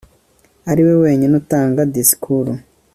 [0.71, 2.51] ari we wenyine utanga disikuru